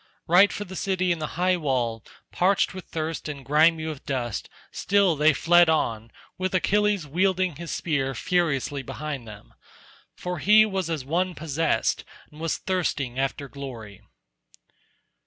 Right 0.25 0.51
for 0.51 0.65
the 0.65 0.75
city 0.75 1.11
and 1.11 1.21
the 1.21 1.27
high 1.37 1.57
wall, 1.57 2.03
parched 2.31 2.73
with 2.73 2.85
thirst 2.85 3.29
and 3.29 3.45
grimy 3.45 3.85
with 3.85 4.03
dust, 4.03 4.49
still 4.71 5.15
they 5.15 5.31
fled 5.31 5.69
on, 5.69 6.09
with 6.39 6.55
Achilles 6.55 7.05
wielding 7.05 7.57
his 7.57 7.69
spear 7.69 8.15
furiously 8.15 8.81
behind 8.81 9.27
them. 9.27 9.53
For 10.15 10.39
he 10.39 10.65
was 10.65 10.89
as 10.89 11.05
one 11.05 11.35
possessed, 11.35 12.03
and 12.31 12.39
was 12.41 12.57
thirsting 12.57 13.19
after 13.19 13.47
glory. 13.47 14.01